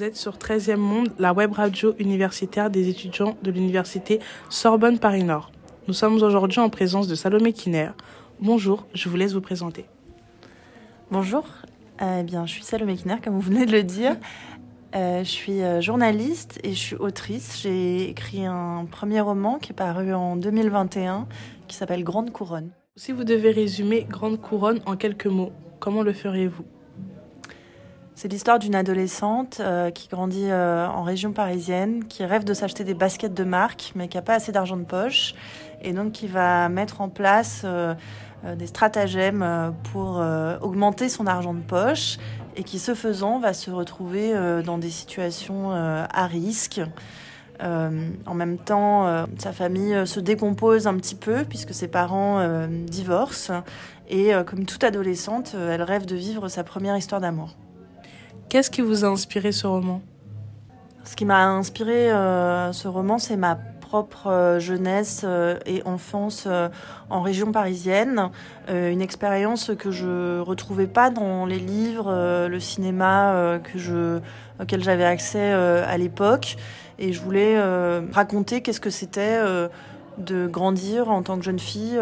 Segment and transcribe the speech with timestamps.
[0.00, 4.18] Vous êtes sur 13e Monde, la web radio universitaire des étudiants de l'université
[4.48, 5.52] Sorbonne Paris Nord.
[5.88, 7.90] Nous sommes aujourd'hui en présence de Salomé Kiner.
[8.40, 9.84] Bonjour, je vous laisse vous présenter.
[11.10, 11.44] Bonjour,
[12.00, 14.16] eh bien, je suis Salomé Kiner, comme vous venez de le dire.
[14.96, 17.60] Euh, je suis euh, journaliste et je suis autrice.
[17.62, 21.28] J'ai écrit un premier roman qui est paru en 2021
[21.68, 22.70] qui s'appelle Grande Couronne.
[22.96, 26.64] Si vous devez résumer Grande Couronne en quelques mots, comment le feriez-vous
[28.20, 32.84] c'est l'histoire d'une adolescente euh, qui grandit euh, en région parisienne, qui rêve de s'acheter
[32.84, 35.34] des baskets de marque, mais qui n'a pas assez d'argent de poche,
[35.80, 37.94] et donc qui va mettre en place euh,
[38.58, 40.22] des stratagèmes pour
[40.60, 42.18] augmenter son argent de poche,
[42.56, 44.34] et qui, ce faisant, va se retrouver
[44.64, 46.80] dans des situations à risque.
[47.60, 53.62] en même temps, sa famille se décompose un petit peu puisque ses parents divorcent,
[54.08, 57.56] et comme toute adolescente, elle rêve de vivre sa première histoire d'amour.
[58.50, 60.02] Qu'est-ce qui vous a inspiré ce roman?
[61.04, 66.48] Ce qui m'a inspiré euh, ce roman, c'est ma propre euh, jeunesse euh, et enfance
[67.10, 68.30] en région parisienne.
[68.68, 72.12] une expérience que je retrouvais pas dans les livres,
[72.48, 74.18] le cinéma que je,
[74.60, 76.56] auquel j'avais accès à l'époque.
[76.98, 77.56] Et je voulais
[78.12, 79.38] raconter qu'est-ce que c'était
[80.20, 81.98] de grandir en tant que jeune fille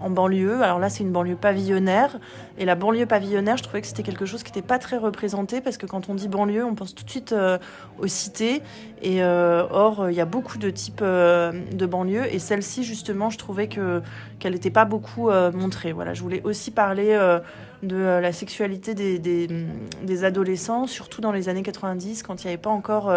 [0.00, 0.62] en banlieue.
[0.62, 2.18] Alors là, c'est une banlieue pavillonnaire.
[2.58, 5.60] Et la banlieue pavillonnaire, je trouvais que c'était quelque chose qui n'était pas très représenté
[5.60, 7.58] parce que quand on dit banlieue, on pense tout de suite euh,
[7.98, 8.62] aux cités.
[9.02, 12.32] Et euh, or, il y a beaucoup de types euh, de banlieues.
[12.32, 14.02] Et celle-ci, justement, je trouvais que
[14.38, 15.92] qu'elle n'était pas beaucoup montrée.
[15.92, 17.18] Voilà, je voulais aussi parler
[17.82, 22.62] de la sexualité des, des, adolescents, surtout dans les années 90, quand il n'y avait
[22.62, 23.12] pas encore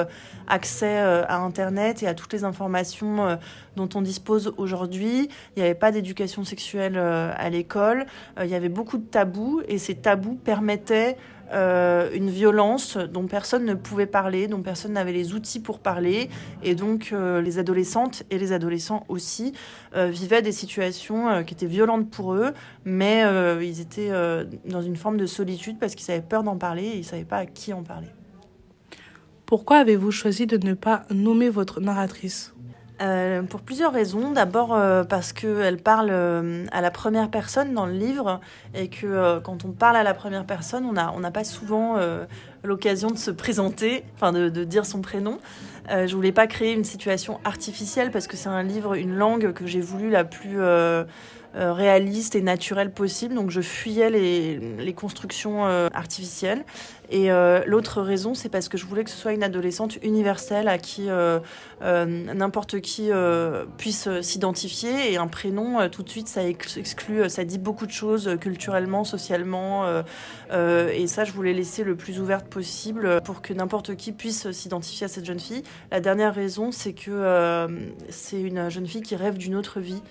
[0.47, 3.37] accès à Internet et à toutes les informations
[3.75, 5.29] dont on dispose aujourd'hui.
[5.55, 8.05] Il n'y avait pas d'éducation sexuelle à l'école.
[8.39, 11.17] Il y avait beaucoup de tabous et ces tabous permettaient
[11.51, 16.29] euh, une violence dont personne ne pouvait parler, dont personne n'avait les outils pour parler,
[16.63, 19.53] et donc euh, les adolescentes et les adolescents aussi
[19.95, 22.53] euh, vivaient des situations qui étaient violentes pour eux,
[22.85, 23.23] mais
[23.61, 24.11] ils étaient
[24.65, 27.25] dans une forme de solitude parce qu'ils avaient peur d'en parler et ils ne savaient
[27.25, 28.07] pas à qui en parler.
[29.45, 32.53] Pourquoi avez-vous choisi de ne pas nommer votre narratrice?
[33.01, 34.31] Euh, pour plusieurs raisons.
[34.31, 38.39] D'abord euh, parce qu'elle parle euh, à la première personne dans le livre
[38.75, 41.97] et que quand on parle à la première personne, on n'a on pas souvent
[42.63, 45.39] l'occasion de se présenter, enfin de, de, dire son prénom.
[45.89, 49.65] je voulais pas créer une situation artificielle parce que c'est un livre, une langue que
[49.65, 50.59] j'ai voulu la plus
[51.53, 53.35] réaliste et naturel possible.
[53.35, 56.63] Donc je fuyais les, les constructions euh, artificielles.
[57.09, 60.69] Et euh, l'autre raison, c'est parce que je voulais que ce soit une adolescente universelle
[60.69, 61.09] à qui
[61.81, 63.09] n'importe qui
[63.77, 65.11] puisse s'identifier.
[65.11, 69.83] Et un prénom, tout de suite, ça exclut, ça dit beaucoup de choses culturellement, socialement.
[70.53, 75.03] et ça, je voulais laisser le plus ouverte possible pour que n'importe qui puisse s'identifier
[75.03, 75.63] à cette jeune fille.
[75.91, 77.67] La dernière raison, c'est que
[78.07, 80.01] c'est une jeune fille qui rêve d'une autre vie,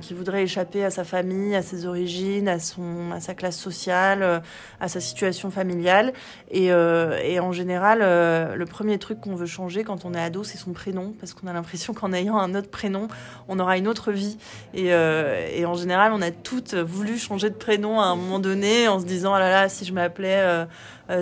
[0.00, 4.22] qui voudrait échapper à sa famille, à ses origines, à, son, à sa classe sociale,
[4.22, 4.40] euh,
[4.80, 6.12] à sa situation familiale.
[6.50, 10.20] Et, euh, et en général, euh, le premier truc qu'on veut changer quand on est
[10.20, 13.08] ado, c'est son prénom, parce qu'on a l'impression qu'en ayant un autre prénom,
[13.48, 14.38] on aura une autre vie.
[14.74, 18.88] Et, et, en général, on a toutes voulu changer de prénom à un moment donné,
[18.88, 20.66] en se disant, ah là là, si je m'appelais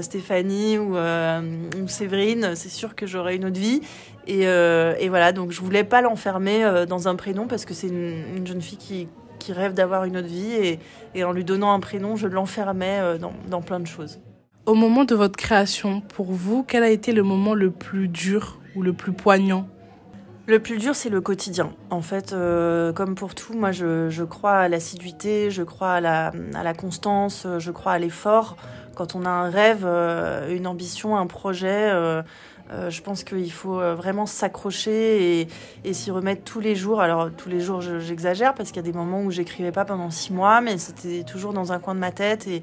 [0.01, 0.97] Stéphanie ou,
[1.87, 3.81] Séverine, c'est sûr que j'aurais une autre vie.
[4.27, 8.47] Et, et, voilà, donc je voulais pas l'enfermer dans un prénom parce que c'est une,
[8.47, 9.09] jeune fille qui,
[9.45, 10.79] qui rêve d'avoir une autre vie
[11.15, 14.19] et, en lui donnant un prénom, je l'enfermais euh, dans, plein de choses.
[14.65, 18.59] Au moment de votre création, pour vous, quel a été le moment le plus dur
[18.75, 19.69] ou le plus poignant?
[20.47, 21.73] Le plus dur, c'est le quotidien.
[21.91, 26.33] En fait, euh, comme pour tout, moi, je, crois à l'assiduité, je crois à la,
[26.55, 28.57] à la, constance, je crois à l'effort.
[28.95, 32.23] Quand on a un rêve, euh, une ambition, un projet, euh,
[32.71, 35.49] je pense qu'il faut euh, vraiment s'accrocher
[35.85, 37.01] et, s'y remettre tous les jours.
[37.01, 40.11] Alors tous les jours, j'exagère parce qu'il y a des moments où j'écrivais pas pendant
[40.11, 42.63] six mois, mais c'était toujours dans un coin de ma tête et,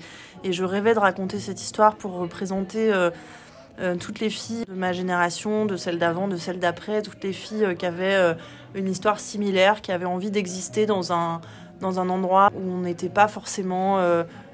[0.49, 5.65] je rêvais de raconter cette histoire pour représenter euh, toutes les filles de ma génération,
[5.65, 8.35] de celle d'avant, de celle d'après, toutes les filles qui avaient
[8.73, 11.41] une histoire similaire, qui avaient envie d'exister dans un
[11.81, 14.03] endroit où on n'était pas forcément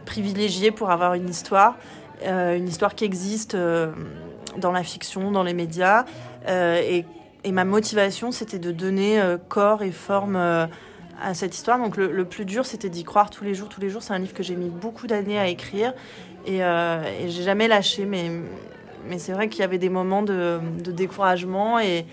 [0.05, 1.77] privilégié pour avoir une histoire,
[2.21, 3.55] une histoire qui existe
[4.57, 6.05] dans la fiction, dans les médias.
[6.47, 6.81] Euh,
[7.43, 10.65] et, ma motivation, c'était de donner euh, corps et forme euh,
[11.21, 11.79] à cette histoire.
[11.79, 13.69] Donc le, plus dur, c'était d'y croire tous les jours.
[13.69, 15.93] Tous les jours, c'est un livre que j'ai mis beaucoup d'années à écrire
[16.45, 18.05] et, et j'ai jamais lâché.
[18.05, 18.31] Mais,
[19.07, 22.05] mais c'est vrai qu'il y avait des moments de, découragement et,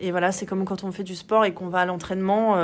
[0.00, 2.56] et voilà, c'est comme quand on fait du sport et qu'on va à l'entraînement.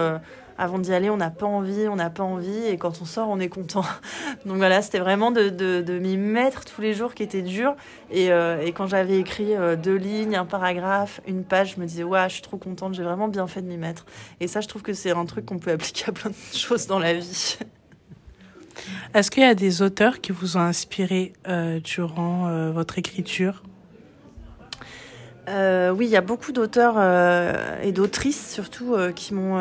[0.58, 3.28] Avant d'y aller, on n'a pas envie, on n'a pas envie, et quand on sort,
[3.28, 3.84] on est content.
[4.46, 7.76] Donc voilà, c'était vraiment de, m'y mettre tous les jours qui étaient durs.
[8.10, 11.86] Et, euh, et quand j'avais écrit euh, deux lignes, un paragraphe, une page, je me
[11.86, 14.06] disais, ouais, je suis trop contente, j'ai vraiment bien fait de m'y mettre.
[14.40, 16.86] Et ça, je trouve que c'est un truc qu'on peut appliquer à plein de choses
[16.86, 17.58] dans la vie.
[19.14, 23.62] Est-ce qu'il y a des auteurs qui vous ont inspiré euh, durant votre écriture?
[25.48, 29.56] Euh, oui, il y a beaucoup d'auteurs euh, et d'autrices surtout euh, qui m'ont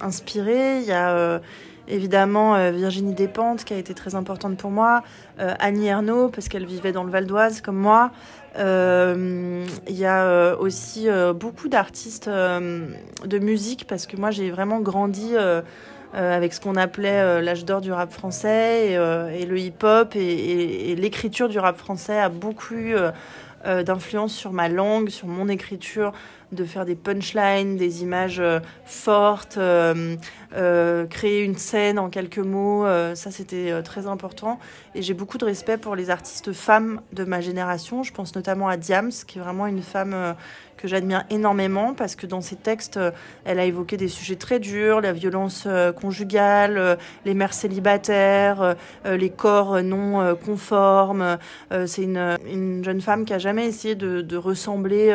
[0.00, 0.78] inspirée.
[0.80, 1.40] Il y a
[1.86, 5.02] évidemment Virginie Despentes qui a été très importante pour moi,
[5.38, 8.10] Annie Ernaux parce qu'elle vivait dans le Val d'Oise comme moi.
[8.56, 15.34] Il y a aussi beaucoup d'artistes de musique parce que moi j'ai vraiment grandi
[16.14, 21.58] avec ce qu'on appelait l'âge d'or du rap français et, le hip-hop et, l'écriture du
[21.58, 22.94] rap français a beaucoup
[23.64, 26.12] d'influence sur ma langue, sur mon écriture,
[26.54, 30.16] de faire des punchlines, des images euh, fortes, euh,
[31.06, 32.86] créer une scène en quelques mots.
[33.14, 34.58] ça, c'était très important.
[34.94, 38.02] Et j'ai beaucoup de respect pour les artistes femmes de ma génération.
[38.02, 40.36] Je pense notamment à Diams, qui est vraiment une femme
[40.76, 43.10] que j'admire énormément parce que dans ses textes, euh,
[43.44, 48.76] elle a évoqué des sujets très durs, la violence euh, conjugale, euh, les mères célibataires,
[49.04, 51.38] les corps non conformes.
[51.86, 55.12] C'est une, une, jeune femme qui a jamais essayé de ressembler,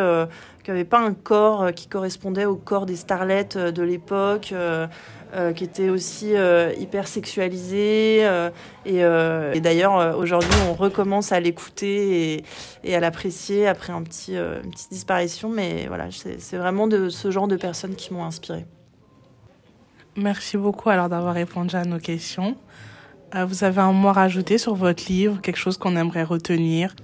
[0.70, 4.54] qui n'avait pas un corps qui correspondait au corps des starlettes de l'époque.
[5.36, 8.22] Euh, qui était aussi euh, hyper sexualisée.
[8.24, 8.50] Euh,
[8.84, 12.44] et, d'ailleurs, aujourd'hui, on recommence à l'écouter
[12.84, 15.50] et, à l'apprécier après un petit, une petite disparition.
[15.50, 18.66] Mais voilà, c'est vraiment de ce genre de personnes qui m'ont inspirée.
[20.16, 22.56] Merci beaucoup alors d'avoir répondu à nos questions.
[23.36, 26.96] vous avez un mot à rajouter sur votre livre, quelque chose qu'on aimerait retenir?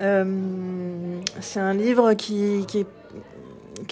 [0.00, 2.66] C'est un livre qui,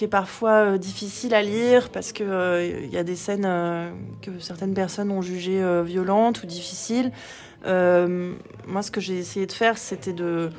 [0.01, 3.91] est parfois euh, difficile à lire parce que il euh, y a des scènes euh,
[4.21, 7.11] que certaines personnes ont jugées violentes ou difficiles.
[7.65, 10.49] moi, ce que j'ai essayé de faire, c'était de,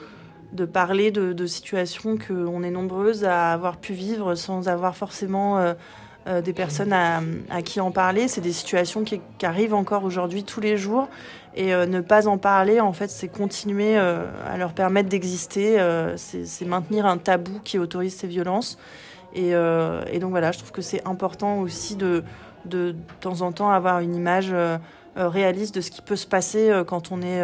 [0.72, 5.74] parler de, de situations qu'on est nombreuses à avoir pu vivre sans avoir forcément
[6.26, 8.28] des personnes à, qui en parler.
[8.28, 11.08] C'est des situations qui, arrivent encore aujourd'hui tous les jours.
[11.54, 15.78] Et ne pas en parler, en fait, c'est continuer à leur permettre d'exister.
[16.16, 18.78] c'est maintenir un tabou qui autorise ces violences.
[19.36, 22.24] Euh, et, donc voilà, je trouve que c'est important aussi de,
[22.64, 24.78] de, temps en temps avoir une image euh,
[25.16, 27.42] euh, réaliste de ce qui peut se passer quand on n'est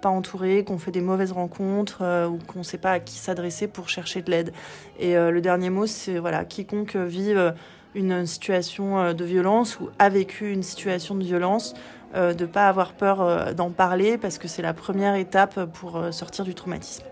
[0.00, 3.68] pas entouré, qu'on fait des mauvaises rencontres ou qu'on ne sait pas à qui s'adresser
[3.68, 4.52] pour chercher de l'aide.
[4.98, 7.54] Et le dernier mot, c'est voilà, quiconque vive
[7.94, 11.74] une situation de violence ou a vécu une situation de violence,
[12.14, 16.44] de ne pas avoir peur d'en parler parce que c'est la première étape pour sortir
[16.44, 17.04] du traumatisme.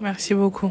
[0.00, 0.70] Merci beaucoup.